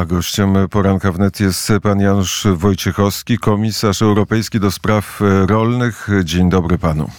[0.00, 6.08] A gościem poranka wnet jest pan Janusz Wojciechowski, komisarz europejski do spraw rolnych.
[6.24, 7.10] Dzień dobry panu.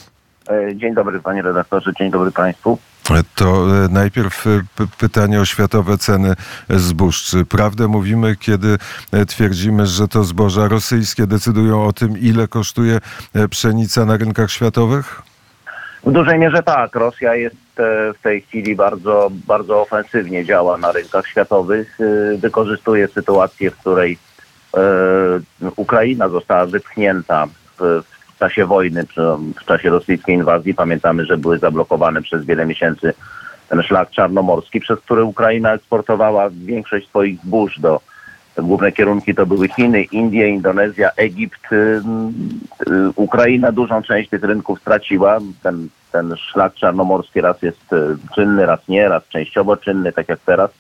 [0.50, 2.78] E, Dzień dobry panie redaktorze, dzień dobry państwu.
[3.36, 6.34] To e, najpierw e, p- pytanie o światowe ceny
[6.70, 7.24] zbóż.
[7.24, 8.78] Czy prawdę mówimy, kiedy
[9.12, 13.00] e, twierdzimy, że to zboża rosyjskie decydują o tym, ile kosztuje
[13.34, 15.22] e, pszenica na rynkach światowych?
[16.06, 16.96] W dużej mierze tak.
[16.96, 17.67] Rosja jest e,
[18.20, 21.98] w tej chwili bardzo, bardzo ofensywnie działa na rynkach światowych.
[22.02, 24.18] E, Wykorzystuje sytuację, w której
[24.78, 24.80] e,
[25.76, 27.48] Ukraina została wypchnięta
[27.80, 28.04] w,
[28.40, 29.04] czasie wojny,
[29.62, 30.74] w czasie rosyjskiej inwazji.
[30.74, 33.14] Pamiętamy, że były zablokowane przez wiele miesięcy
[33.70, 38.02] ten szlak czarnomorski, przez który Ukraina eksportowała większość swoich zbóż do
[38.58, 41.72] Główne kierunki to były Chiny, Indie, Indonezja, Egipt.
[41.72, 42.02] Y,
[43.16, 45.38] Ukraina dużą część tych rynków straciła.
[45.64, 50.40] Ten, ten szlak czarnomorski raz jest y, czynny, raz nie, raz częściowo czynny, tak jak
[50.46, 50.72] teraz.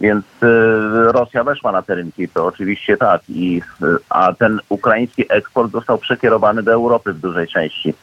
[0.00, 3.22] Więc y, Rosja weszła na te rynki, to oczywiście tak.
[3.28, 3.62] I,
[4.08, 7.94] a ten ukraiński eksport został przekierowany do Europy w dużej części.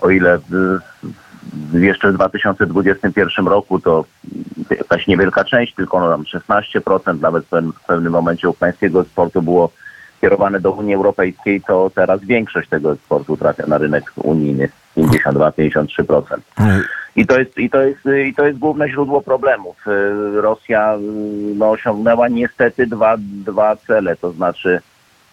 [0.00, 0.38] O ile
[1.72, 4.04] jeszcze w 2021 roku to
[4.70, 9.70] jakaś niewielka część, tylko no tam 16%, nawet w pewnym, momencie ukraińskiego eksportu było
[10.20, 16.22] kierowane do Unii Europejskiej, to teraz większość tego eksportu trafia na rynek unijny, 52-53%.
[16.60, 16.80] E,
[17.16, 19.76] I to jest, i to jest, i to jest główne źródło problemów.
[20.34, 20.96] Rosja
[21.56, 24.80] no, osiągnęła niestety dwa, dwa cele, to znaczy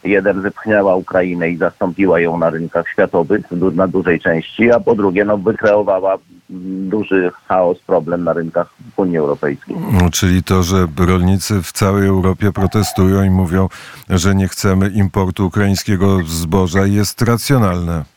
[0.06, 5.26] jeden wypchnęła Ukrainę i zastąpiła ją na rynkach światowych na dużej części, a po drugie
[5.26, 6.18] no, wykreowała
[6.50, 9.76] duży chaos, problem na rynkach Unii Europejskiej.
[10.12, 13.70] Czyli to, że rolnicy w całej Europie protestują i mówią,
[14.10, 18.16] że nie chcemy importu ukraińskiego zboża jest racjonalne.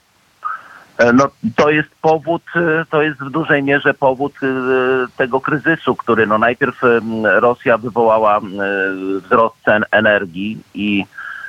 [0.99, 4.47] E, No, to jest powód, e, to jest w dużej mierze powód e,
[5.17, 6.81] tego kryzysu, który no najpierw
[7.25, 8.41] Rosja wywołała
[9.25, 11.05] wzrost cen energii i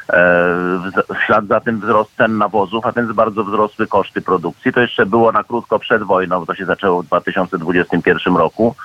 [0.10, 4.74] w w ślad za tym wzrost cen nawozów, a więc bardzo wzrosły koszty produkcji.
[4.74, 8.76] To jeszcze było na krótko przed wojną, bo to się zaczęło w 2021 roku.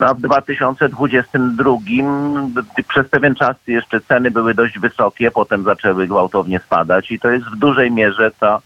[0.00, 1.70] A w 2022
[2.48, 7.30] b- przez pewien czas jeszcze ceny były dość wysokie, potem zaczęły gwałtownie spadać i to
[7.30, 8.60] jest w dużej mierze ta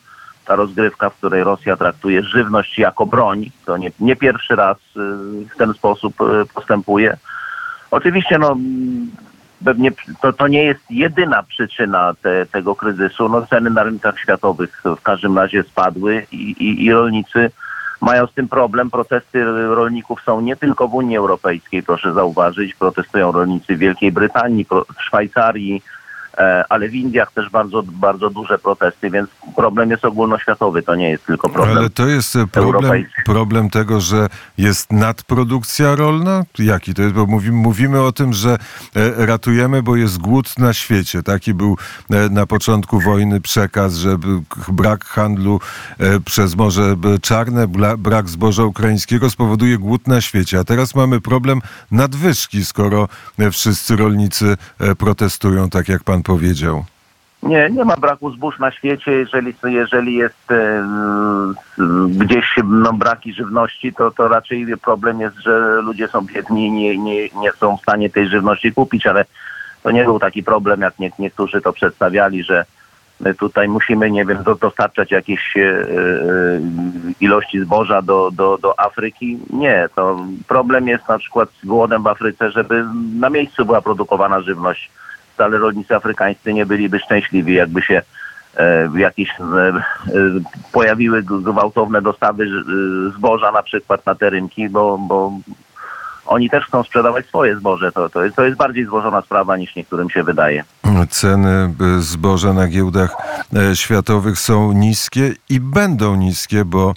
[0.47, 4.91] ta rozgrywka, w której Rosja traktuje żywność jako broń, to nie, nie pierwszy raz y,
[5.55, 7.17] w ten sposób y, postępuje.
[7.91, 8.57] Oczywiście no,
[9.65, 9.91] pewnie
[10.23, 13.29] to, to nie jest jedyna przyczyna te, tego kryzysu.
[13.29, 17.51] No, ceny na rynkach światowych w każdym razie spadły i, i, i rolnicy
[18.01, 18.91] mają z tym problem.
[18.91, 19.45] Protesty
[19.75, 22.75] rolników są nie tylko w Unii Europejskiej, proszę zauważyć.
[22.75, 24.67] Protestują rolnicy w Wielkiej Brytanii,
[24.99, 25.83] w Szwajcarii,
[26.69, 31.27] ale w Indiach też bardzo, bardzo duże protesty, więc problem jest ogólnoświatowy, to nie jest
[31.27, 31.79] tylko problem.
[31.79, 34.27] Ale to jest e, problem, problem tego, że
[34.59, 36.45] jest nadprodukcja rolna?
[36.59, 37.15] Jaki to jest?
[37.15, 38.59] Bo mówimy, mówimy o tym, że
[38.97, 41.23] e, ratujemy, bo jest głód na świecie.
[41.23, 41.77] Taki był
[42.11, 44.17] e, na początku wojny przekaz, że
[44.69, 45.61] brak handlu
[45.99, 47.67] e, przez Morze Czarne,
[47.99, 50.59] brak zboża ukraińskiego spowoduje głód na świecie.
[50.59, 51.61] A teraz mamy problem
[51.91, 53.09] nadwyżki, skoro
[53.39, 56.85] e, wszyscy rolnicy e, protestują, tak jak pan powiedział.
[57.43, 59.13] Nie, nie ma braku zbóż na świecie.
[59.13, 60.85] Jeżeli, jeżeli jest e,
[62.09, 66.99] gdzieś no, braki żywności, to, to raczej problem jest, że ludzie są biedni i nie,
[66.99, 69.25] nie, nie są w stanie tej żywności kupić, ale
[69.83, 72.65] to nie był taki problem, jak nie, niektórzy to przedstawiali, że
[73.21, 75.87] my tutaj musimy, nie wiem, do, dostarczać jakieś e, e,
[77.21, 79.39] ilości zboża do, do, do Afryki.
[79.51, 82.85] Nie, to problem jest na przykład z głodem w Afryce, żeby
[83.19, 84.91] na miejscu była produkowana żywność
[85.37, 88.03] wcale rolnicy afrykańscy nie byliby szczęśliwi, jakby się
[88.57, 89.83] e, jakieś e, e,
[90.73, 92.47] pojawiły gwałtowne dostawy
[93.17, 95.33] zboża na przykład na te rynki, bo, bo
[96.27, 97.93] oni też chcą sprzedawać swoje zboże.
[97.93, 100.65] To, to, jest, to jest bardziej złożona sprawa niż niektórym się wydaje.
[101.11, 103.17] Ceny zboża na giełdach
[103.75, 106.95] światowych są niskie i będą niskie, bo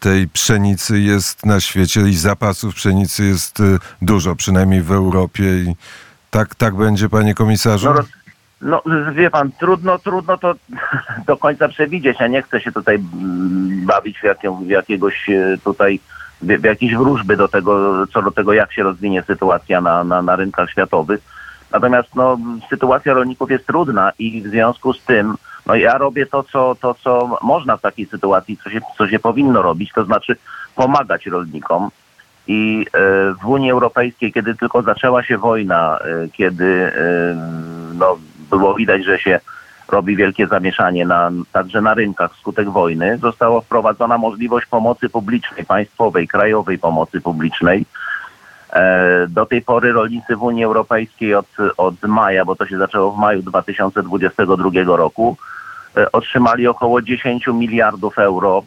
[0.00, 3.62] tej pszenicy jest na świecie i zapasów pszenicy jest
[4.02, 5.44] dużo, przynajmniej w Europie.
[5.44, 5.74] I
[6.36, 7.88] tak, tak będzie, panie komisarzu?
[8.60, 10.54] No, no wie pan, trudno, trudno to
[11.28, 12.20] do końca przewidzieć.
[12.20, 16.00] Ja nie chcę się tutaj mm, bawić w, jaką, w jakiegoś e, tutaj
[16.42, 20.22] w, w jakieś wróżby do tego, co do tego, jak się rozwinie sytuacja na, na,
[20.22, 21.20] na rynkach światowych.
[21.72, 22.38] Natomiast no,
[22.70, 25.34] sytuacja rolników jest trudna i w związku z tym
[25.66, 29.18] no, ja robię to co, to, co można w takiej sytuacji, co się, co się
[29.18, 30.36] powinno robić, to znaczy
[30.74, 31.90] pomagać rolnikom.
[32.46, 32.98] I e,
[33.42, 37.36] w Unii Europejskiej, kiedy tylko zaczęła się wojna, e, kiedy e,
[37.94, 38.18] no,
[38.50, 39.40] było widać, że się
[39.88, 46.28] robi wielkie zamieszanie na, także na rynkach wskutek wojny, została wprowadzona możliwość pomocy publicznej, państwowej,
[46.28, 47.86] krajowej pomocy publicznej.
[49.28, 51.46] Do tej pory rolnicy w Unii Europejskiej od,
[51.76, 55.36] od maja, bo to się zaczęło w maju 2022 roku,
[56.12, 58.62] otrzymali około 10 miliardów euro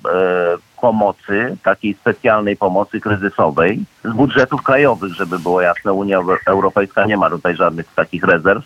[0.81, 5.93] pomocy, takiej specjalnej pomocy kryzysowej z budżetów krajowych, żeby było jasne.
[5.93, 8.63] Unia Euro- Europejska nie ma tutaj żadnych takich rezerw.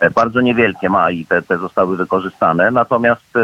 [0.00, 2.70] E, Bardzo niewielkie ma i te, te zostały wykorzystane.
[2.70, 3.40] Natomiast e,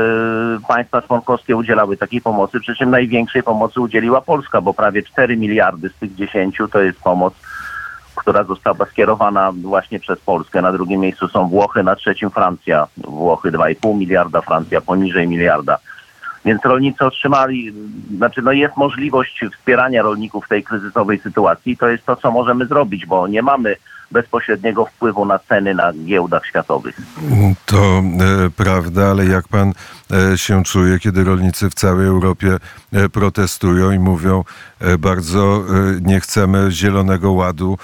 [0.69, 5.89] państwa członkowskie udzielały takiej pomocy, przy czym największej pomocy udzieliła Polska, bo prawie 4 miliardy
[5.89, 7.35] z tych 10 to jest pomoc,
[8.15, 10.63] która została skierowana właśnie przez Polskę.
[10.63, 12.87] Na drugim miejscu są Włochy, na trzecim Francja.
[12.97, 15.79] Włochy 2,5 miliarda, Francja poniżej miliarda.
[16.49, 17.73] Więc rolnicy otrzymali,
[18.17, 21.77] znaczy no jest możliwość wspierania rolników w tej kryzysowej sytuacji.
[21.77, 23.77] To jest to, co możemy zrobić, bo nie mamy
[24.11, 26.97] bezpośredniego wpływu na ceny na giełdach światowych.
[27.67, 28.03] To e,
[28.57, 29.73] prawda, ale jak pan
[30.33, 32.57] e, się czuje, kiedy rolnicy w całej Europie
[32.93, 34.45] e, protestują i mówią
[34.81, 35.63] e, bardzo e,
[36.01, 37.79] nie chcemy zielonego ładu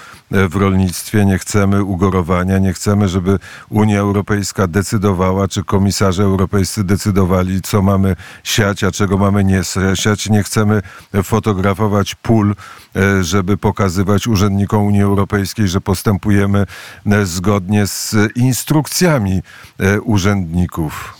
[0.49, 3.39] w rolnictwie, nie chcemy ugorowania, nie chcemy, żeby
[3.69, 9.61] Unia Europejska decydowała, czy komisarze europejscy decydowali, co mamy siać, a czego mamy nie
[9.95, 10.29] siać.
[10.29, 10.81] Nie chcemy
[11.23, 12.55] fotografować pól,
[12.95, 16.65] e, żeby pokazywać urzędnikom Unii Europejskiej, że postępujemy
[17.05, 19.41] e, zgodnie z instrukcjami
[19.79, 21.13] e, urzędników.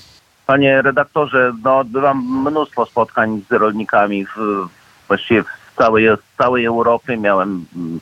[0.48, 4.68] Panie redaktorze, no odbywam mnóstwo spotkań z rolnikami w,
[5.08, 6.08] właściwie w całej,
[6.38, 7.18] całej Europie.
[7.18, 8.00] Miałem mm,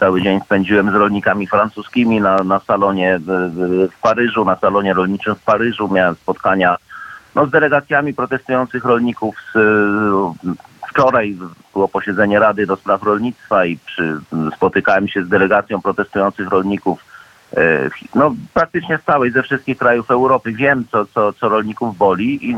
[0.00, 3.26] cały dzień spędziłem z rolnikami francuskimi na, na salonie w,
[3.92, 5.88] w, Paryżu, na salonie rolniczym w Paryżu.
[5.88, 6.76] Miałem spotkania
[7.34, 9.36] no, z delegacjami protestujących rolników.
[9.54, 9.58] Z,
[10.88, 11.36] wczoraj
[11.72, 14.20] było posiedzenie Rady do Spraw Rolnictwa i przy,
[14.56, 17.04] spotykałem się z delegacją protestujących rolników
[17.56, 20.52] e, no, praktycznie z całej, ze wszystkich krajów Europy.
[20.52, 22.56] Wiem, co, co, co rolników boli i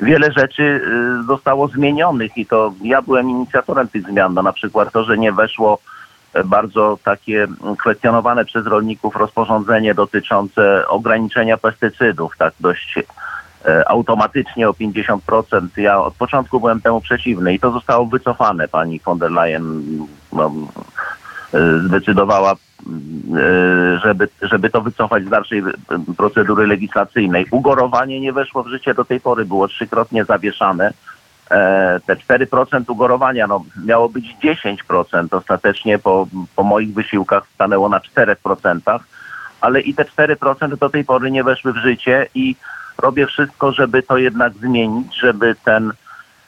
[0.00, 4.34] wiele rzeczy y, zostało zmienionych i to ja byłem inicjatorem tych zmian.
[4.34, 5.95] No, na przykład to, że nie weszło e,
[6.44, 7.46] bardzo takie
[7.78, 12.98] kwestionowane przez rolników rozporządzenie dotyczące ograniczenia pestycydów, tak dość
[13.64, 15.66] e, automatycznie o 50%.
[15.76, 18.68] Ja od początku byłem temu przeciwny i to zostało wycofane.
[18.68, 19.82] Pani von der Leyen
[20.32, 20.52] no,
[21.54, 22.56] e, zdecydowała, e,
[23.98, 25.62] żeby, żeby to wycofać z dalszej
[26.16, 27.46] procedury legislacyjnej.
[27.50, 30.92] Ugorowanie nie weszło w życie do tej pory, było trzykrotnie zawieszane.
[31.50, 35.26] E, Te 4% ugorowania no, miało być 10%.
[35.30, 36.26] Ostatecznie po,
[36.56, 38.98] po moich wysiłkach stanęło na 4%,
[39.60, 42.56] ale i te 4% do tej pory nie weszły w życie i
[42.98, 45.92] robię wszystko, żeby to jednak zmienić, żeby ten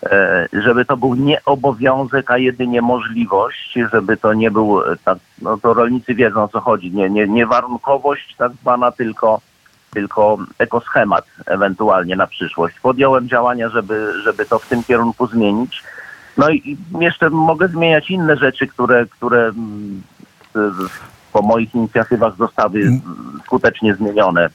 [0.03, 5.19] e, żeby to był nie obowiązek, a jedynie możliwość, żeby to nie był, e, tak,
[5.43, 9.41] no to rolnicy wiedzą o co chodzi, nie, nie, nie warunkowość tak zwana, tylko,
[9.94, 12.81] tylko ekoschemat ewentualnie na przyszłość.
[12.81, 15.82] Podjąłem działania, żeby, żeby to w tym kierunku zmienić.
[16.37, 20.02] No i, jeszcze mogę zmieniać inne rzeczy, które, które mm,
[21.32, 23.00] po moich inicjatywach zostały mm,
[23.44, 24.49] skutecznie zmienione.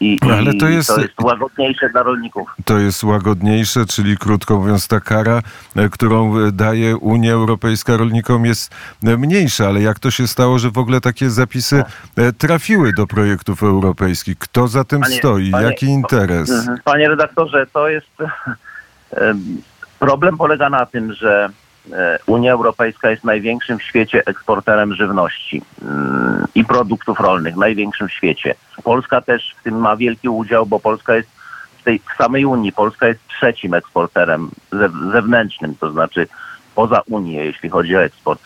[0.00, 2.48] I, Ale i to jest- to jest łagodniejsze dla rolników.
[2.64, 5.42] To jest łagodniejsze, czyli krótko mówiąc ta kara,
[5.76, 8.74] e, którą e, daje Unia Europejska rolnikom jest
[9.06, 11.82] e, mniejsza, ale jak to się stało, że w ogóle takie zapisy
[12.16, 14.38] e, trafiły do projektów europejskich?
[14.38, 15.50] Kto za tym Panie- stoi?
[15.50, 16.50] panie- Jaki interes?
[16.50, 16.78] Mhm.
[16.84, 18.10] Panie redaktorze, to jest
[19.10, 19.62] em,
[19.98, 21.48] problem polega na tym, że
[22.26, 28.54] Unia Europejska jest największym w świecie eksporterem żywności mm, i produktów rolnych, największym w świecie.
[28.84, 31.28] Polska też w tym ma wielki udział, bo Polska jest
[31.78, 36.26] w tej w samej Unii, Polska jest trzecim eksporterem zew- zewnętrznym, to znaczy
[36.74, 38.42] poza Unię, jeśli chodzi o eksport.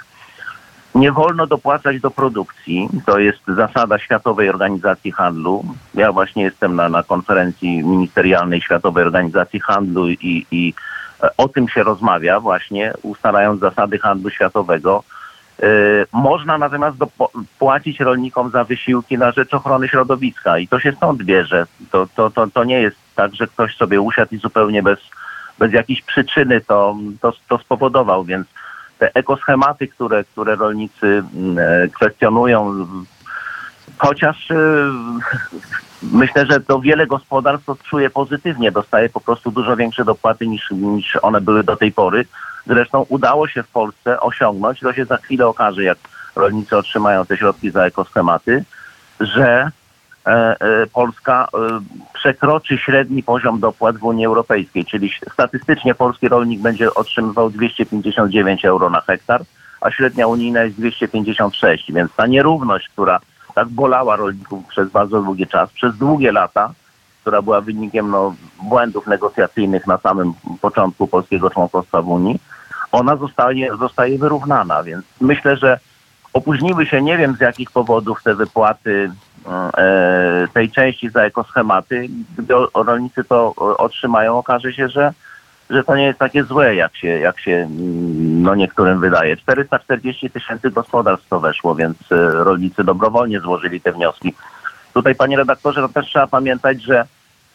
[0.94, 2.88] Nie wolno dopłacać do produkcji.
[3.06, 5.64] To jest zasada Światowej Organizacji Handlu.
[5.94, 10.97] Ja właśnie jestem na, na konferencji ministerialnej Światowej Organizacji Handlu i, i e,
[11.36, 15.02] o tym się rozmawia właśnie, ustalając zasady handlu światowego.
[15.62, 15.66] E,
[16.12, 16.96] Można natomiast
[17.58, 21.66] płacić rolnikom za wysiłki na rzecz ochrony środowiska i to się stąd bierze.
[21.90, 24.98] To, to, to, to nie jest tak, że ktoś sobie usiadł i zupełnie bez,
[25.58, 28.46] bez jakiejś przyczyny to, to, to spowodował, więc
[28.98, 32.86] te ekoschematy, które, które rolnicy mm, e, kwestionują,
[33.98, 34.56] chociaż e,
[36.02, 40.70] myślę, że to wiele gospodarstw to czuje pozytywnie, dostaje po prostu dużo większe dopłaty niż,
[40.70, 42.24] niż one były do tej pory.
[42.66, 45.98] Zresztą udało się w Polsce osiągnąć, to się za chwilę okaże, jak
[46.36, 48.64] rolnicy otrzymają te środki za ekoschematy,
[49.20, 49.70] że
[50.26, 51.80] e, e, Polska e,
[52.14, 58.90] przekroczy średni poziom dopłat w Unii Europejskiej, czyli statystycznie polski rolnik będzie otrzymywał 259 euro
[58.90, 59.42] na hektar,
[59.80, 63.20] a średnia unijna jest 256, więc ta nierówność, która
[63.58, 66.72] tak bolała rolników przez bardzo długi czas, przez długie lata,
[67.20, 72.40] która była wynikiem no, błędów negocjacyjnych na samym początku polskiego członkostwa w Unii,
[72.92, 75.78] ona zostaje, zostaje wyrównana, więc myślę, że
[76.32, 79.10] Opóźniły się, nie wiem z jakich powodów te wypłaty
[79.76, 82.08] e, tej części za ekoschematy.
[82.38, 85.12] Gdy rolnicy to o- otrzymają, okaże się, że,
[85.70, 89.36] że to nie jest takie złe, jak się, jak się mm, no, niektórym wydaje.
[89.36, 94.34] 440 tysięcy gospodarstw to weszło, więc e, rolnicy dobrowolnie złożyli te wnioski.
[94.94, 97.06] Tutaj, panie redaktorze, no też trzeba pamiętać, że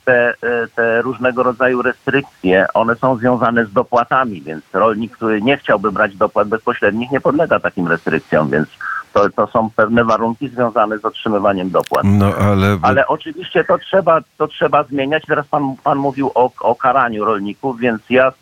[0.06, 5.58] te, e, te różnego rodzaju restrykcje, one są związane z dopłatami, więc rolnik, który nie
[5.58, 8.70] chciałby brać dopłat bezpośrednich, nie podlega takim restrykcjom, więc
[9.14, 12.04] to, to są pewne warunki związane z otrzymywaniem dopłat.
[12.06, 15.24] No ale, Ale oczywiście to trzeba, to trzeba zmieniać.
[15.28, 18.34] Teraz pan, pan mówił o, o karaniu rolników, więc ja y,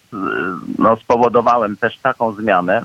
[0.80, 2.82] no, spowodowałem też taką zmianę,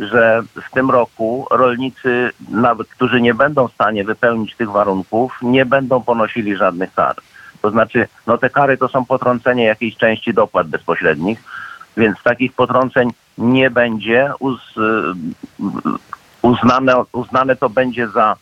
[0.00, 5.66] że w tym roku rolnicy, nawet którzy nie będą w stanie wypełnić tych warunków, nie
[5.66, 7.16] będą ponosili żadnych kar.
[7.62, 11.42] To znaczy, no te kary to są potrącenie jakiejś części dopłat bezpośrednich,
[11.96, 14.32] więc takich potrąceń nie będzie.
[14.38, 14.80] Uz, y,
[16.42, 18.36] uznane, uznane to będzie za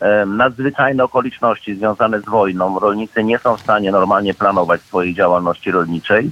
[0.00, 2.78] e, nadzwyczajne okoliczności związane z wojną.
[2.78, 6.30] Rolnicy nie są w stanie normalnie planować swojej działalności rolniczej.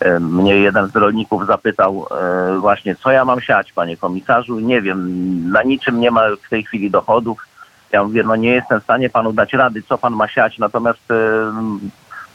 [0.00, 4.60] E, Mnie jeden z rolników zapytał e, właśnie, co ja mam siać, panie komisarzu.
[4.60, 7.46] Nie wiem, na niczym nie ma w tej chwili dochodów.
[7.92, 11.00] Ja mówię, no nie jestem w stanie panu dać rady, co pan ma siać, natomiast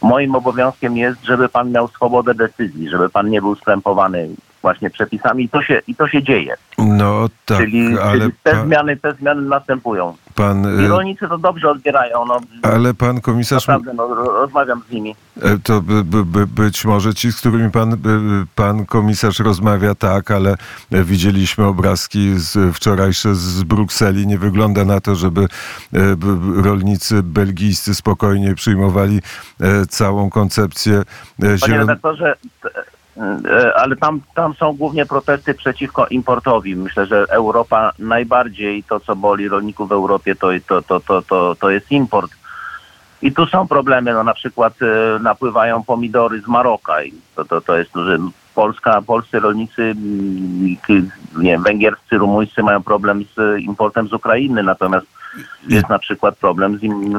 [0.02, 4.30] moim obowiązkiem jest, żeby pan miał swobodę decyzji, żeby pan nie był skrępowany
[4.64, 6.54] właśnie przepisami i to się, i to się dzieje.
[6.78, 10.16] no tak, czyli, ale, czyli te, zmiany, te zmiany następują.
[10.36, 12.26] pan, I y, rolnicy to dobrze odbierają.
[12.26, 15.16] No, ale pan komisarz naprawdę, no, ro- rozmawiam z nimi.
[15.42, 19.96] E, To by, by, by, być może ci, z którymi pan, by- pan komisarz rozmawia,
[19.96, 20.56] tak, ale
[20.92, 24.28] e, widzieliśmy obrazki z, wczorajsze z Brukseli.
[24.28, 25.48] Nie wygląda na to, żeby e,
[26.64, 29.20] rolnicy belgijscy spokojnie przyjmowali
[29.62, 30.94] e, całą koncepcję
[31.44, 32.83] e, Panie redaktorze, e,
[33.76, 36.76] ale tam, tam są głównie protesty przeciwko importowi.
[36.76, 41.56] Myślę, że Europa najbardziej to, co boli rolników w Europie, to, to, to, to, to,
[41.56, 42.32] to jest import.
[43.22, 47.62] I tu są problemy, no na przykład e, napływają pomidory z Maroka i to, to,
[47.62, 48.18] to jest, że
[48.56, 50.78] Polska, polscy rolnicy, mm,
[51.38, 55.08] nie wiem, węgierscy, rumuńscy mają problem z importem z Ukrainy, natomiast
[55.70, 57.12] jest na przykład problem z, im,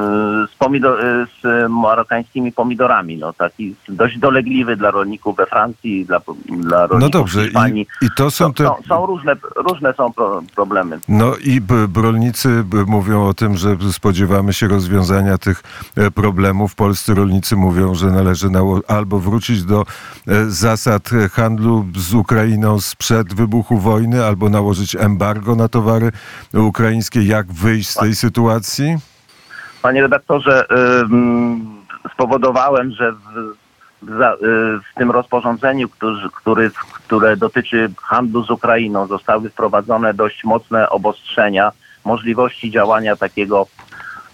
[0.53, 0.99] z, pomidor,
[1.43, 7.09] z marokańskimi pomidorami, no taki dość dolegliwy dla rolników we Francji, dla, dla rolników No
[7.09, 7.87] dobrze, w Hiszpanii.
[8.01, 8.63] i, i to są te...
[8.63, 10.99] są, są różne, różne są pro, problemy.
[11.09, 11.61] No i
[11.95, 15.63] rolnicy mówią o tym, że spodziewamy się rozwiązania tych
[15.95, 16.75] e, problemów.
[16.75, 19.85] Polscy rolnicy mówią, że należy nało- albo wrócić do
[20.27, 26.11] e, zasad handlu z Ukrainą sprzed wybuchu wojny, albo nałożyć embargo na towary
[26.53, 27.23] ukraińskie.
[27.23, 28.97] Jak wyjść z tej sytuacji?
[29.81, 30.65] Panie redaktorze,
[32.13, 33.17] spowodowałem, że w,
[34.01, 40.89] w, y, tym rozporządzeniu, który, który, które dotyczy handlu z Ukrainą, zostały wprowadzone dość mocne
[40.89, 41.71] obostrzenia
[42.05, 43.67] możliwości działania takiego,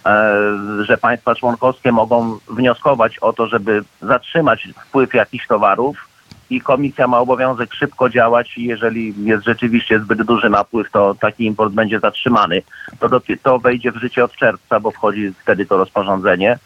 [0.06, 0.34] e,
[0.82, 6.11] że państwa członkowskie mogą wnioskować o to, żeby zatrzymać wpływ jakichś towarów
[6.52, 11.44] i komisja ma obowiązek szybko działać i jeżeli jest rzeczywiście zbyt duży napływ, to taki
[11.44, 12.62] import będzie zatrzymany.
[13.00, 16.58] To, dopi- to wejdzie w życie od czerwca, bo wchodzi wtedy to rozporządzenie.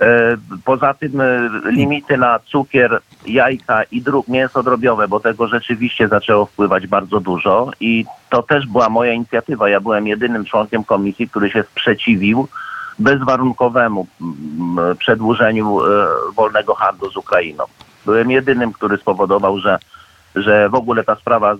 [0.00, 6.46] E, Poza tym e, limity na cukier, jajka i mięso drobiowe, bo tego rzeczywiście zaczęło
[6.46, 9.68] wpływać bardzo dużo i to też była moja inicjatywa.
[9.68, 12.48] Ja byłem jedynym członkiem komisji, który się sprzeciwił
[12.98, 16.06] bezwarunkowemu mm, przedłużeniu e,
[16.36, 17.64] wolnego handlu z Ukrainą.
[18.06, 19.78] Byłem jedynym, który spowodował, że,
[20.36, 21.56] że w ogóle ta sprawa e,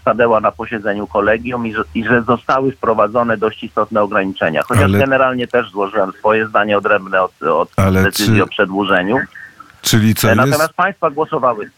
[0.00, 4.62] stanęła na posiedzeniu kolegium i że, i że zostały wprowadzone dość istotne ograniczenia.
[4.62, 9.18] Chociaż Ale- generalnie też złożyłem swoje zdanie odrębne od, od decyzji czy- o przedłużeniu.
[9.82, 10.50] Czyli co E, jest?
[10.50, 11.70] Natomiast państwa głosowały.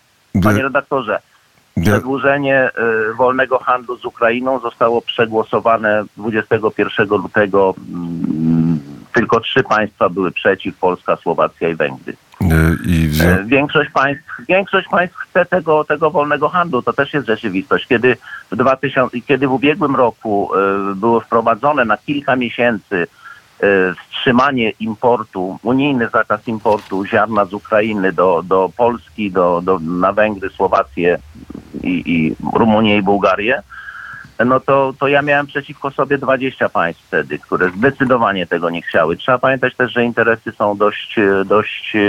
[0.42, 1.18] Panie redaktorze,
[1.82, 2.70] przedłużenie
[3.10, 7.74] y, wolnego handlu z Ukrainą zostało przegłosowane 21 lutego.
[7.94, 8.78] Mm,
[9.18, 12.16] tylko trzy państwa były przeciw, Polska, Słowacja i Węgry.
[12.40, 12.46] e,
[12.86, 16.82] I w związku E, Większość państw, większość państw chce tego, tego wolnego handlu.
[16.82, 17.86] To też jest rzeczywistość.
[17.86, 18.16] Kiedy
[18.50, 23.06] w, 2000, kiedy w ubiegłym roku e, było wprowadzone na kilka miesięcy
[24.02, 30.50] wstrzymanie importu, unijny zakaz importu ziarna z Ukrainy do, do Polski, do, do, na Węgry,
[30.50, 31.18] Słowację
[31.82, 33.62] i, i Rumunię i Bułgarię,
[34.44, 39.16] no to, to ja miałem przeciwko sobie 20 państw wtedy, które zdecydowanie tego nie chciały.
[39.16, 42.00] Trzeba pamiętać też, że interesy są dość, dość e,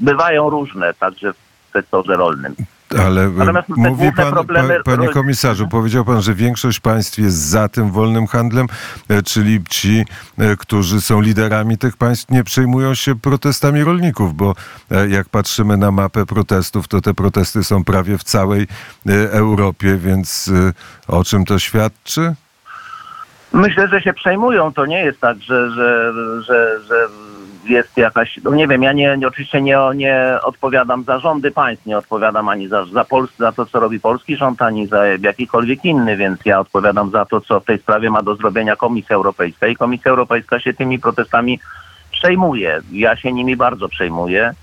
[0.00, 1.36] bywają różne, także w
[1.72, 2.54] sektorze rolnym.
[2.90, 7.36] Ale e, Natomiast mówi pan, problemy pa, panie komisarzu, powiedział pan, że większość państw jest
[7.36, 8.66] za tym wolnym handlem,
[9.08, 10.04] e, czyli ci,
[10.38, 14.54] e, którzy są liderami tych państw, nie przejmują się protestami rolników, bo
[15.08, 18.66] jak patrzymy na mapę protestów, to te protesty są prawie w całej
[19.30, 20.50] Europie, więc
[21.08, 22.34] o czym to świadczy?
[23.52, 24.72] Myślę, że się przejmują.
[24.72, 26.12] To nie jest tak, że, że,
[26.42, 27.08] że, że
[27.68, 28.38] jest jakaś.
[28.44, 32.68] No nie wiem, ja nie, oczywiście nie, nie odpowiadam za rządy państw, nie odpowiadam ani
[32.68, 36.60] za, za, Pols- za to, co robi polski rząd, ani za jakikolwiek inny, więc ja
[36.60, 39.66] odpowiadam za to, co w tej sprawie ma do zrobienia Komisja Europejska.
[39.66, 41.60] I Komisja Europejska się tymi protestami
[42.12, 42.80] przejmuje.
[42.92, 44.54] Ja się nimi bardzo przejmuję.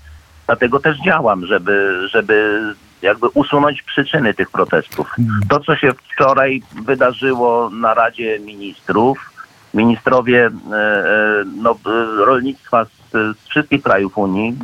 [0.46, 2.60] Dlatego też działam, żeby, żeby
[3.02, 5.14] jakby usunąć przyczyny tych protestów.
[5.48, 9.33] To, co się wczoraj wydarzyło na Radzie Ministrów,
[9.74, 14.56] ministrowie e, e, no, e, rolnictwa z, z wszystkich krajów Unii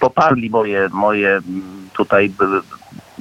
[0.00, 1.40] poparli moje, moje
[1.92, 2.32] tutaj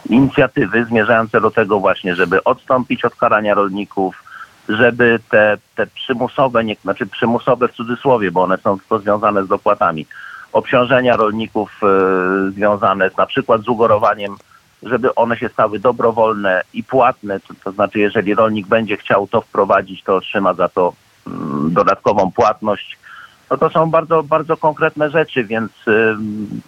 [0.10, 4.24] inicjatywy zmierzające do tego właśnie, żeby odstąpić od karania rolników,
[4.70, 9.48] żeby te, te przymusowe, nie, znaczy przymusowe w cudzysłowie, bo one są tylko związane z
[9.48, 10.06] dopłatami,
[10.54, 14.36] obciążenia rolników e, związane z, na przykład z ugorowaniem,
[14.84, 19.42] żeby one się stały dobrowolne i płatne, to, to znaczy jeżeli rolnik będzie chciał to
[19.42, 20.94] wprowadzić, to otrzyma za to
[21.28, 22.98] mm, dodatkową płatność.
[23.52, 26.62] No to są bardzo, bardzo konkretne rzeczy, więc ym,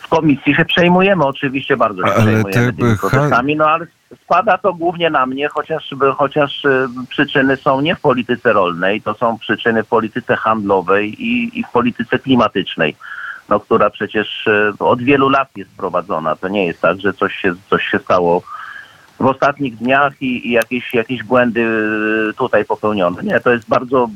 [0.00, 3.86] w komisji się przejmujemy, oczywiście bardzo się Ale przejmujemy tymi protestami, no ale
[4.24, 9.14] spada to głównie na mnie, chociaż, chociaż y, przyczyny są nie w polityce rolnej, to
[9.14, 12.96] są przyczyny w polityce handlowej i, i w polityce klimatycznej,
[13.48, 16.36] no, która przecież y, od wielu lat jest prowadzona.
[16.36, 18.42] To nie jest tak, że coś się, coś się stało
[19.20, 21.60] w ostatnich dniach i, i jakieś, jakieś błędy
[22.30, 23.22] y, tutaj popełnione.
[23.22, 24.08] Nie, to jest bardzo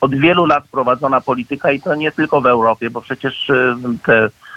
[0.00, 3.50] od wielu lat prowadzona polityka i to nie tylko w Europie, bo przecież
[4.06, 4.49] te, e, po-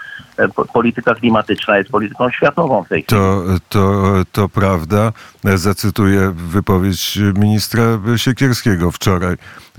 [0.72, 3.20] polityka klimatyczna jest polityką światową w tej chwili.
[3.20, 5.12] To, to, to prawda.
[5.54, 7.82] Zacytuję wypowiedź ministra
[8.16, 9.36] Siekierskiego wczoraj,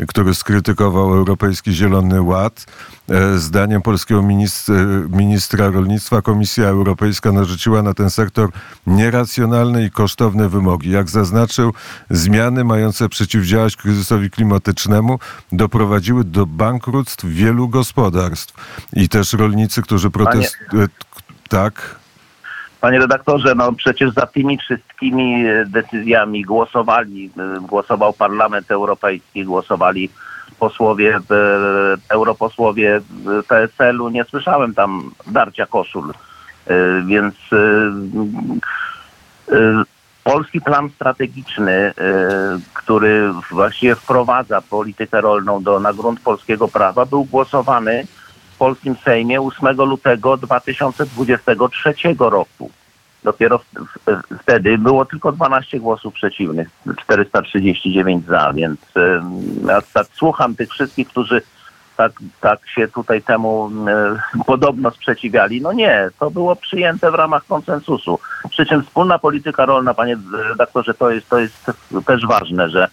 [0.07, 2.65] który skrytykował Europejski Zielony Ład.
[3.09, 4.23] E, Zdaniem polskiego
[5.09, 8.49] ministra, rolnictwa Komisja Europejska narzuciła na ten sektor
[8.87, 10.89] nieracjonalne i kosztowne wymogi.
[10.89, 11.73] Jak zaznaczył,
[12.09, 15.19] zmiany mające przeciwdziałać kryzysowi klimatycznemu
[15.51, 18.53] doprowadziły do bankructw wielu gospodarstw.
[18.93, 20.85] I też rolnicy, którzy protestują.
[21.49, 21.95] Tak.
[22.81, 30.09] Panie redaktorze, no przecież za tymi wszystkimi e, decyzjami głosowali, e, głosował Parlament Europejski, głosowali
[30.59, 31.19] posłowie, e,
[32.09, 33.01] europosłowie e,
[33.43, 34.09] PSL-u.
[34.09, 36.13] Nie słyszałem tam darcia koszul,
[36.67, 37.57] E, więc e,
[39.55, 39.83] e,
[40.23, 41.93] polski plan strategiczny, e,
[42.73, 48.07] który właściwie wprowadza politykę rolną do, na grunt polskiego prawa, był głosowany
[48.55, 52.71] w polskim Sejmie 8 lutego 2023 roku.
[53.23, 53.59] Dopiero
[54.41, 56.69] wtedy było tylko 12 głosów przeciwnych,
[57.01, 58.79] 439 za, więc
[59.67, 61.41] ja tak słucham tych wszystkich, którzy
[61.97, 63.71] tak, tak się tutaj temu
[64.45, 65.61] podobno sprzeciwiali.
[65.61, 68.19] No nie, to było przyjęte w ramach konsensusu.
[68.49, 71.71] Przy czym wspólna polityka rolna, panie redaktorze, to jest, to jest
[72.05, 72.87] też ważne, że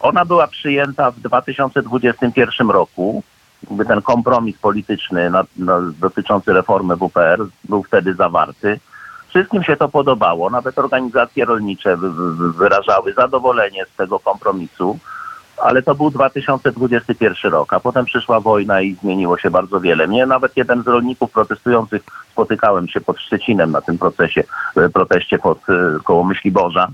[0.00, 3.22] ona była przyjęta w 2021 roku.
[3.62, 8.80] Jakby ten kompromis polityczny na, na, dotyczący reformy WPR był wtedy zawarty.
[9.28, 14.98] Wszystkim się to podobało, nawet organizacje rolnicze wy, wy, wyrażały zadowolenie z tego kompromisu,
[15.62, 20.06] ale to był 2021 rok, a potem przyszła wojna i zmieniło się bardzo wiele.
[20.06, 24.44] Mnie nawet jeden z rolników protestujących, spotykałem się pod Szczecinem na tym procesie,
[24.76, 26.88] e, proteście pod e, koło Myśli Boża.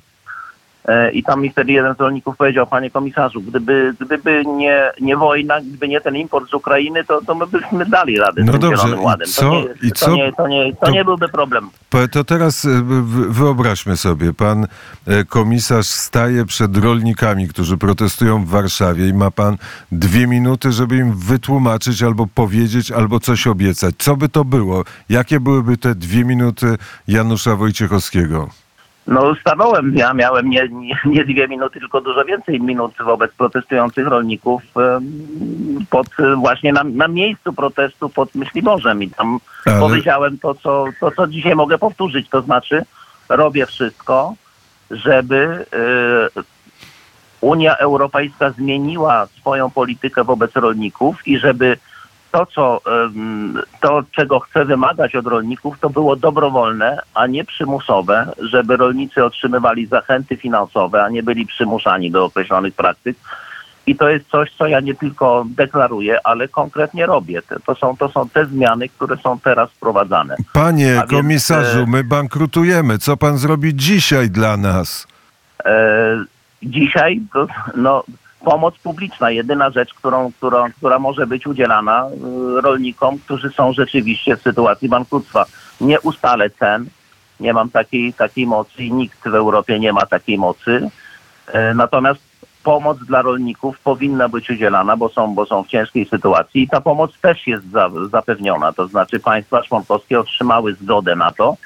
[0.89, 5.17] E, I tam mi wtedy jeden z rolników powiedział, panie komisarzu, gdyby, gdyby nie, nie
[5.17, 8.77] wojna, gdyby nie ten import z Ukrainy, to, to my byśmy dali radę No dobrze,
[8.77, 9.29] Zielonym i Ładem.
[9.29, 11.71] co- to nie, i to, co- nie, to, nie, to to- nie byłby problem.
[12.13, 12.69] To teraz e,
[13.29, 14.67] wyobraźmy sobie, pan
[15.07, 19.57] e, komisarz staje przed rolnikami, którzy protestują w Warszawie i ma pan
[19.93, 23.95] dwie minuty, żeby im wytłumaczyć albo powiedzieć, albo coś obiecać.
[23.99, 24.85] Co by to było?
[25.09, 26.77] Jakie byłyby te dwie minuty
[27.09, 28.49] Janusza Wojciechowskiego?
[29.11, 34.07] No stanąłem, ja miałem nie, nie, nie dwie minuty, tylko dużo więcej minut wobec protestujących
[34.07, 34.63] rolników
[35.91, 41.11] pod właśnie na, na miejscu protestu pod Myśliborzem i tam Ale- powiedziałem to co, to,
[41.11, 42.85] co dzisiaj mogę powtórzyć, to znaczy
[43.29, 44.35] robię wszystko,
[44.91, 45.67] żeby
[46.37, 46.43] e,
[47.41, 51.77] Unia Europejska zmieniła swoją politykę wobec rolników i żeby
[52.33, 52.81] to, co,
[53.81, 59.87] to, czego chcę wymagać od rolników, to było dobrowolne, a nie przymusowe, żeby rolnicy otrzymywali
[59.87, 63.17] zachęty finansowe, a nie byli przymuszani do określonych praktyk.
[63.87, 67.43] I to jest coś, co ja nie tylko deklaruję, ale konkretnie robię.
[67.67, 70.37] To są, to są te zmiany, które są teraz wprowadzane.
[70.53, 72.99] Panie więc, komisarzu, e, my bankrutujemy.
[72.99, 75.07] Co pan zrobi dzisiaj dla nas?
[75.65, 76.25] E,
[76.63, 77.21] dzisiaj
[77.77, 78.05] no,
[78.45, 84.37] pomoc publiczna, jedyna rzecz, którą, którą, która może być udzielana e, rolnikom, którzy są rzeczywiście
[84.37, 85.47] w sytuacji bankructwa.
[85.81, 86.87] Nie ustalę cen,
[87.41, 90.91] nie mam takiej, takiej mocy i nikt w Europie nie ma takiej mocy.
[91.47, 92.21] E, natomiast
[92.63, 96.81] pomoc dla rolników powinna być udzielana, bo są, bo są w ciężkiej sytuacji i ta
[96.81, 98.73] pomoc też jest za, zapewniona.
[98.73, 101.57] To znaczy państwa członkowskie otrzymały zgodę na to,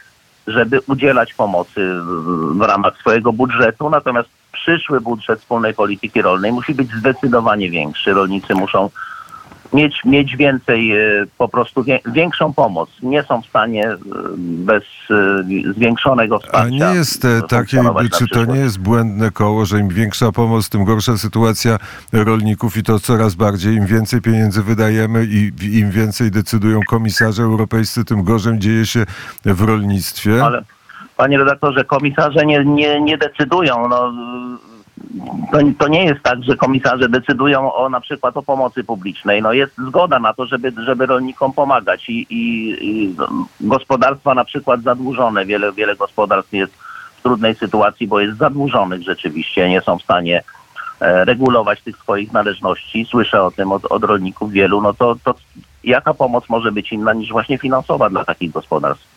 [0.46, 4.28] żeby udzielać pomocy w, w ramach swojego budżetu, natomiast
[4.64, 8.14] przyszły budżet wspólnej polityki rolnej musi być zdecydowanie większy.
[8.14, 8.90] Rolnicy muszą
[9.72, 12.90] mieć, mieć więcej, e, po prostu większą pomoc.
[13.02, 13.96] Nie są w stanie e,
[14.36, 16.86] bez e, zwiększonego wsparcia.
[16.86, 17.82] A nie jest takie,
[18.18, 21.78] czy to nie jest błędne koło, że im większa pomoc, tym gorsza sytuacja
[22.12, 28.04] rolników i to coraz bardziej, im więcej pieniędzy wydajemy i im więcej decydują komisarze europejscy,
[28.04, 29.06] tym gorzej dzieje się
[29.44, 30.44] w rolnictwie.
[30.44, 30.64] Ale
[31.16, 33.88] panie redaktorze, komisarze nie, nie, nie decydują.
[33.88, 34.12] No,
[35.52, 39.42] to, to nie jest tak, że komisarze decydują o na przykład o pomocy publicznej.
[39.42, 43.16] No jest zgoda na to, żeby, żeby rolnikom pomagać i, i, i
[43.60, 46.72] gospodarstwa na przykład zadłużone, wiele, wiele gospodarstw jest
[47.18, 50.42] w trudnej sytuacji, bo jest zadłużonych rzeczywiście, nie są w stanie
[51.00, 53.06] e, regulować tych swoich należności.
[53.10, 54.80] Słyszę o tym od, od rolników wielu.
[54.80, 55.34] No to, to
[55.84, 59.13] jaka pomoc może być inna niż właśnie finansowa dla takich gospodarstw?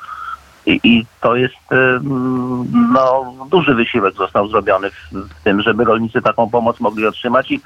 [0.67, 6.21] I, I to jest ym, no, duży wysiłek został zrobiony w, w tym, żeby rolnicy
[6.21, 7.51] taką pomoc mogli otrzymać.
[7.51, 7.61] I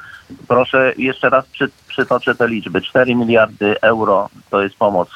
[0.47, 2.81] proszę jeszcze raz przy, przytoczę te liczby.
[2.81, 5.09] 4 miliardy euro to jest pomoc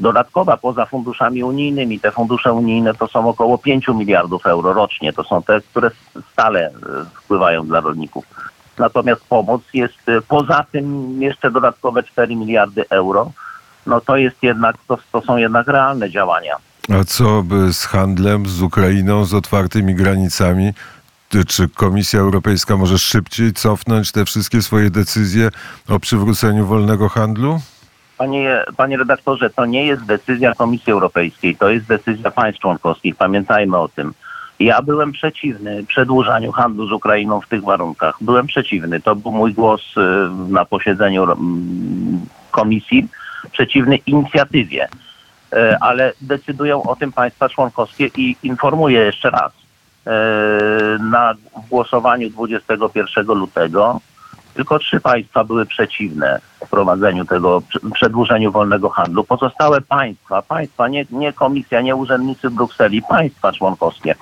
[0.00, 2.00] dodatkowa poza funduszami unijnymi.
[2.00, 5.12] Te fundusze unijne to są około 5 miliardów euro rocznie.
[5.12, 5.90] To są te, które
[6.32, 6.72] stale y,
[7.14, 8.24] wpływają dla rolników.
[8.78, 13.32] Natomiast pomoc jest y, poza tym jeszcze dodatkowe 4 miliardy euro.
[13.86, 16.56] No to jest jednak, to, to są jednak realne działania.
[16.88, 20.72] A co z handlem z Ukrainą, z otwartymi granicami?
[21.48, 25.50] Czy Komisja Europejska może szybciej cofnąć te wszystkie swoje decyzje
[25.88, 27.60] o przywróceniu wolnego handlu?
[28.18, 33.16] Panie, panie redaktorze, to nie jest decyzja Komisji Europejskiej, to jest decyzja państw członkowskich.
[33.16, 34.14] Pamiętajmy o tym.
[34.60, 38.16] Ja byłem przeciwny przedłużaniu handlu z Ukrainą w tych warunkach.
[38.20, 39.00] Byłem przeciwny.
[39.00, 40.00] To był mój głos y,
[40.52, 42.20] na posiedzeniu mm,
[42.50, 43.08] komisji
[43.52, 44.88] przeciwny inicjatywie.
[45.54, 49.52] E, Ale decydują o tym państwa członkowskie i informuję jeszcze raz.
[50.06, 50.10] E,
[51.00, 51.34] Na
[51.70, 54.00] głosowaniu 21 lutego
[54.54, 59.24] tylko trzy państwa były przeciwne wprowadzeniu tego, prze- przedłużeniu wolnego handlu.
[59.24, 64.14] Pozostałe państwa, państwa, nie, nie komisja, nie urzędnicy Brukseli, państwa członkowskie,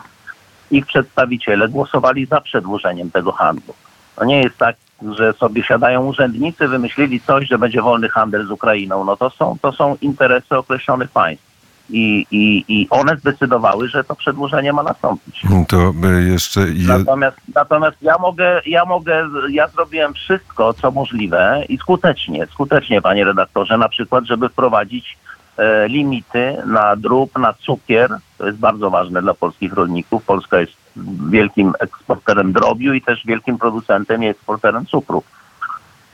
[0.70, 3.74] ich przedstawiciele głosowali za przedłużeniem tego handlu.
[4.16, 4.76] To nie jest tak,
[5.18, 9.04] że sobie siadają urzędnicy, wymyślili coś, że będzie wolny handel z Ukrainą.
[9.04, 11.52] No to są, to są interesy określonych państw.
[11.90, 15.42] I, i, I one zdecydowały, że to przedłużenie ma nastąpić.
[15.68, 16.60] To by jeszcze...
[16.60, 16.88] Je...
[16.88, 23.24] Natomiast, natomiast ja mogę, ja mogę, ja zrobiłem wszystko, co możliwe i skutecznie, skutecznie, panie
[23.24, 25.18] redaktorze, na przykład, żeby wprowadzić
[25.56, 28.16] e, limity na drób, na cukier.
[28.38, 30.24] To jest bardzo ważne dla polskich rolników.
[30.24, 30.81] Polska jest
[31.30, 35.22] wielkim eksporterem drobiu i też wielkim producentem i eksporterem cukru.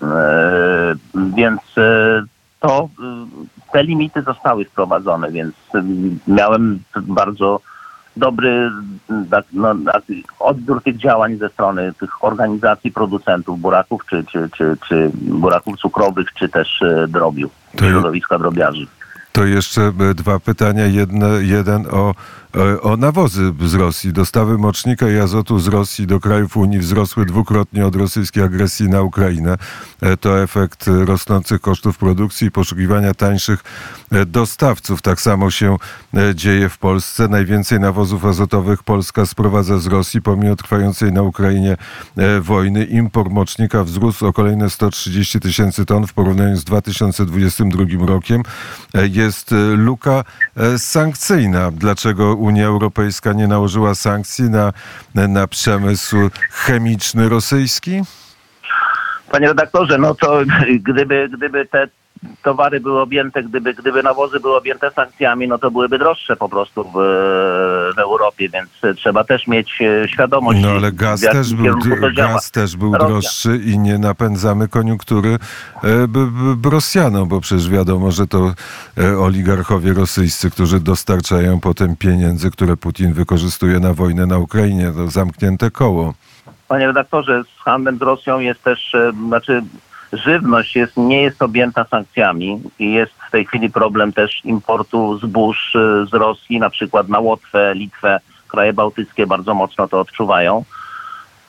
[0.03, 2.23] E, więc e,
[2.61, 3.27] to e,
[3.73, 5.55] te limity zostały wprowadzone, więc
[6.29, 7.61] miałem bardzo
[8.17, 8.71] dobry
[9.31, 10.03] tak, no, tak,
[10.39, 16.33] odbiór tych działań ze strony tych organizacji producentów buraków, czy, czy, czy, czy buraków cukrowych,
[16.35, 18.87] czy też drobiu, środowiska drobiarzy.
[19.39, 20.87] To jeszcze e, dwa pytania.
[20.87, 22.15] Jedne, jeden o,
[22.57, 24.13] e, o nawozy z Rosji.
[24.13, 29.03] Dostawy mocznika i azotu z Rosji do krajów Unii wzrosły dwukrotnie od rosyjskiej agresji na
[29.03, 29.57] Ukrainę.
[30.01, 33.65] E, To efekt rosnących kosztów produkcji i poszukiwania tańszych
[34.27, 35.03] dostawców.
[35.03, 35.77] Tak samo się
[36.35, 37.29] dzieje w Polsce.
[37.29, 41.77] Najwięcej nawozów azotowych Polska sprowadza z Rosji, pomimo trwającej na Ukrainie
[42.41, 42.85] wojny.
[42.85, 48.43] Import mocznika wzrósł o kolejne 130 tysięcy ton w porównaniu z 2022 rokiem.
[48.95, 50.25] E, Jest e, luka
[50.57, 51.71] e, sankcyjna.
[51.71, 54.73] Dlaczego Unia Europejska nie nałożyła sankcji na,
[55.15, 56.17] na przemysł
[56.51, 58.03] chemiczny rosyjski?
[59.31, 60.41] Panie redaktorze, no to
[60.81, 61.89] gdyby, gdyby te
[62.43, 66.85] towary były objęte, gdyby, gdyby nawozy były objęte sankcjami, no to byłyby droższe po prostu
[66.85, 66.93] w,
[67.97, 70.61] w Europie, więc trzeba też mieć e, świadomość.
[70.63, 71.75] No ale gaz też był,
[72.17, 73.09] gaz też był Rosja.
[73.09, 75.39] droższy i nie napędzamy koniunktury
[75.85, 78.53] e, Rosjanom, bo przecież wiadomo, że to
[78.99, 84.93] e, oligarchowie rosyjscy, którzy dostarczają potem pieniędzy, które Putin wykorzystuje na wojnę na Ukrainie.
[84.97, 86.15] To zamknięte koło.
[86.69, 89.63] Panie redaktorze, z handlem z Rosją jest też, e, znaczy
[90.13, 95.77] żywność jest, nie jest objęta sankcjami i jest w tej chwili problem też importu zbóż
[95.77, 100.65] e, z Rosji, na przykład na Łotwę, Litwę, kraje bałtyckie bardzo mocno to odczuwają.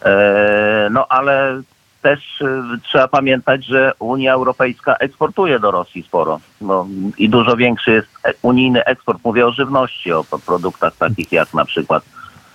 [0.06, 1.62] E, No ale
[2.02, 7.92] też e, trzeba pamiętać, że Unia Europejska eksportuje do Rosji sporo no, i dużo większy
[7.92, 9.20] jest e- unijny eksport.
[9.24, 12.04] Mówię o żywności, o produktach takich jak na przykład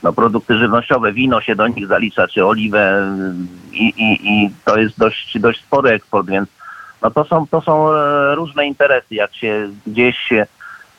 [0.04, 3.12] no, produkty żywnościowe, wino się do nich zalicza, czy oliwę
[3.72, 6.48] i, i, i to jest dość, dość spory eksport, więc
[7.02, 9.14] no to są, to są e, różne interesy.
[9.14, 10.46] Jak się gdzieś się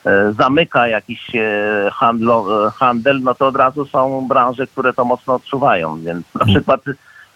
[0.06, 5.34] e, zamyka jakiś e, handlo, handel, no to od razu są branże, które to mocno
[5.34, 6.00] odczuwają.
[6.00, 6.80] Więc na przykład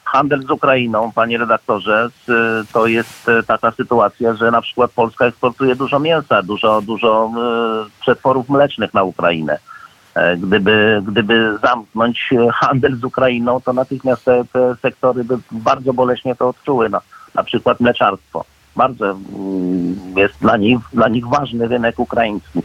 [0.04, 2.08] handel z Ukrainą, panie redaktorze,
[2.72, 7.30] to jest taka sytuacja, że na przykład Polska eksportuje dużo mięsa, dużo, dużo
[8.00, 9.58] przetworów mlecznych na Ukrainę.
[10.14, 15.92] E, Gdyby, gdyby zamknąć e, handel z Ukrainą, to natychmiast te, te sektory by bardzo
[15.92, 16.88] boleśnie to odczuły.
[16.88, 17.00] Na,
[17.34, 18.44] na przykład mleczarstwo.
[18.76, 22.60] Bardzo mm, jest dla nich, dla nich ważny rynek ukraiński.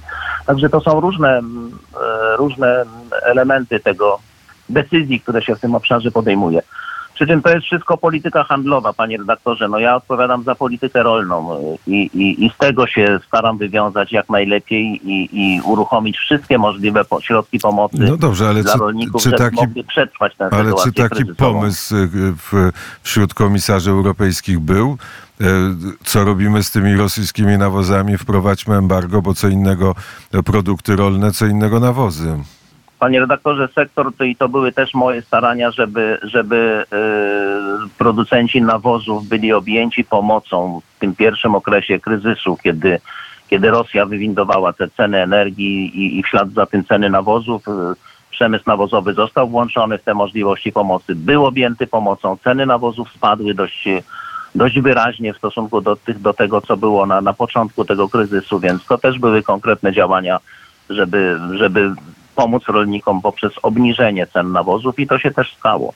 [0.45, 2.85] Także to są różne, mm, e, różne
[3.23, 4.19] elementy tego
[4.69, 6.61] decyzji, które się w tym obszarze podejmuje.
[7.15, 9.67] Przy czym to jest wszystko polityka handlowa, panie redaktorze.
[9.69, 14.11] No ja odpowiadam za politykę rolną y, i, i, i z tego się staram wywiązać
[14.11, 18.79] jak najlepiej i, i uruchomić wszystkie możliwe po, środki pomocy No dobrze, ale dla czy,
[18.79, 21.53] rolników, czy taki, przetrwać tę ale czy taki kryzysową.
[21.53, 22.71] pomysł y, w,
[23.03, 24.97] wśród komisarzy europejskich był?
[25.41, 25.45] E,
[26.03, 28.17] Co robimy z tymi rosyjskimi nawozami?
[28.17, 29.95] Wprowadźmy embargo, bo co innego
[30.45, 32.37] produkty rolne, co innego nawozy.
[32.99, 36.85] Panie redaktorze, sektor to i to były też moje starania, żeby, żeby
[37.85, 42.99] y, producenci nawozów byli objęci pomocą w tym pierwszym okresie kryzysu, kiedy,
[43.49, 47.67] kiedy Rosja wywindowała te ceny energii i, i w ślad za tym ceny nawozów.
[47.67, 47.71] y,
[48.31, 53.87] Przemysł nawozowy został włączony w te możliwości pomocy, był objęty pomocą, ceny nawozów spadły dość,
[54.55, 58.59] dość wyraźnie w stosunku do, tych, do tego, co było na, na początku tego kryzysu,
[58.59, 60.39] więc to też były konkretne działania,
[60.89, 61.95] żeby, żeby
[62.35, 65.93] pomóc rolnikom poprzez obniżenie cen nawozów i to się też stało.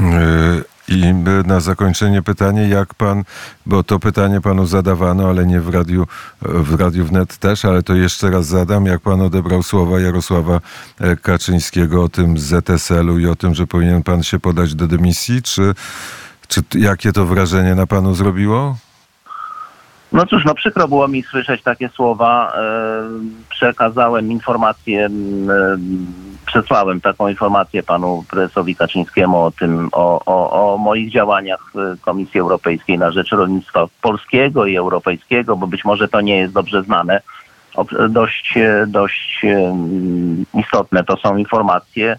[0.00, 1.14] E, I
[1.46, 3.24] na zakończenie pytanie, jak pan,
[3.66, 6.06] bo to pytanie panu zadawano, ale nie w radiu,
[6.42, 10.60] w radiu wnet też, ale to jeszcze raz zadam, jak pan odebrał słowa Jarosława
[11.00, 15.42] e, Kaczyńskiego o tym ZSL-u i o tym, że powinien pan się podać do dymisji,
[15.42, 15.74] czy,
[16.48, 18.76] czy jakie to wrażenie na panu zrobiło?
[20.12, 22.52] No cóż, no przykro było mi słyszeć takie słowa.
[22.56, 22.62] E,
[23.48, 25.10] przekazałem informację, e,
[26.46, 32.98] przesłałem taką informację panu prezesowi Kaczyńskiemu o tym, o, o, o moich działaniach Komisji Europejskiej
[32.98, 37.20] na rzecz rolnictwa polskiego i europejskiego, bo być może to nie jest dobrze znane.
[38.08, 39.42] Dość, e, dość
[40.54, 42.18] istotne to są informacje.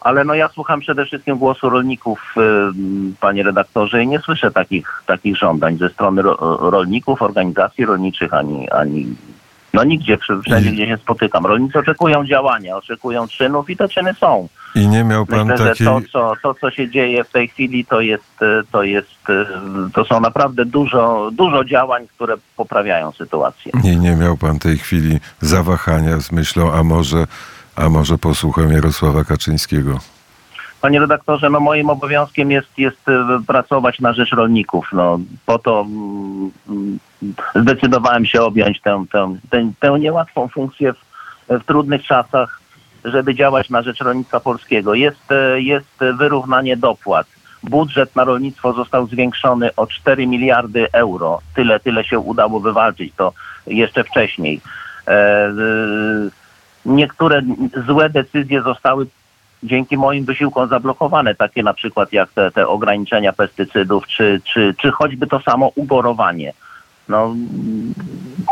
[0.00, 5.02] Ale no ja słucham przede wszystkim głosu rolników, ym, panie redaktorze, i nie słyszę takich,
[5.06, 9.14] takich żądań ze strony ro, rolników, organizacji rolniczych, ani, ani
[9.74, 11.46] no nigdzie, wszędzie gdzie się spotykam.
[11.46, 14.48] Rolnicy oczekują działania, oczekują czynów i te czyny są.
[14.74, 15.86] I nie miał pan Myślę, takiej...
[15.86, 19.46] to co, to, co się dzieje w tej chwili, to jest, e, to jest, e,
[19.94, 23.72] to są naprawdę dużo, dużo działań, które poprawiają sytuację.
[23.84, 27.26] I nie miał pan tej chwili zawahania z myślą, a może,
[27.80, 29.98] a może posłucham Jarosława Kaczyńskiego.
[30.80, 34.88] Panie redaktorze, no moim obowiązkiem jest, jest e, pracować na rzecz rolników.
[34.92, 36.98] No, po to mm, mm,
[37.54, 40.98] zdecydowałem się objąć tę, tę, tę, tę niełatwą funkcję w,
[41.48, 42.60] w trudnych czasach,
[43.04, 44.94] żeby działać na rzecz rolnictwa polskiego.
[44.94, 47.26] Jest, e, jest wyrównanie dopłat.
[47.62, 51.40] Budżet na rolnictwo został zwiększony o 4 miliardy euro.
[51.54, 53.32] Tyle, tyle się udało wywalczyć to
[53.66, 54.60] jeszcze wcześniej.
[56.84, 57.42] Niektóre
[57.86, 59.06] złe decyzje zostały
[59.62, 64.90] dzięki moim wysiłkom zablokowane, takie na przykład jak te, te ograniczenia pestycydów, czy, czy, czy
[64.90, 66.52] choćby to samo ugorowanie.
[67.08, 67.34] No,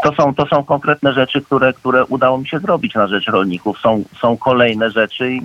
[0.03, 3.79] to, są, to są konkretne rzeczy, które, które udało mi się zrobić na rzecz rolników.
[3.79, 5.41] Są, są kolejne rzeczy i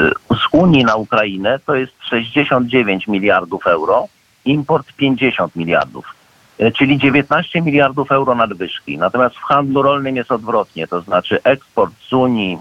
[0.52, 4.08] Unii na Ukrainę to jest 69 miliardów euro,
[4.44, 6.14] import 50 miliardów,
[6.58, 8.98] e, czyli 19 miliardów euro nadwyżki.
[8.98, 12.58] Natomiast w handlu rolnym jest odwrotnie, to znaczy eksport z Unii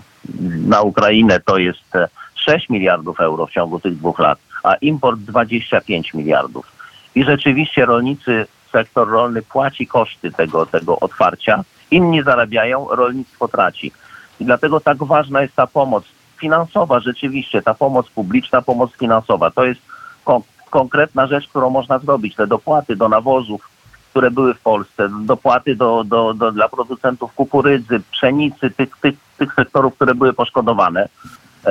[0.67, 1.93] na Ukrainę to jest
[2.39, 6.71] 6 miliardów euro w ciągu tych dwóch lat, a import 25 miliardów.
[7.15, 11.63] I rzeczywiście rolnicy, sektor rolny płaci koszty tego, tego otwarcia.
[11.91, 13.91] Inni zarabiają, rolnictwo traci.
[14.39, 16.03] I dlatego tak ważna jest ta pomoc
[16.37, 19.51] finansowa, rzeczywiście, ta pomoc publiczna, pomoc finansowa.
[19.51, 19.81] To jest
[20.23, 22.35] kon- konkretna rzecz, którą można zrobić.
[22.35, 23.69] Te dopłaty do nawozów,
[24.11, 29.53] które były w Polsce, dopłaty do, do, do, dla producentów kukurydzy, pszenicy, tych, tych, tych
[29.53, 31.09] sektorów, które były poszkodowane,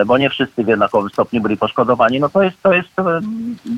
[0.07, 3.21] bo nie wszyscy w jednakowym stopniu byli poszkodowani, no to jest, to jest e,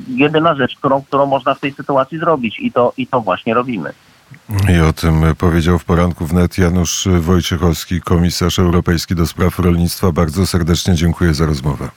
[0.07, 3.93] jedyna rzecz, którą, którą można w tej sytuacji zrobić i to, i to właśnie robimy.
[4.69, 10.11] I o tym powiedział w poranku wnet Janusz Wojciechowski, komisarz europejski do spraw rolnictwa.
[10.11, 11.89] Bardzo serdecznie dziękuję za rozmowę.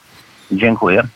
[0.51, 1.07] Dziękuję.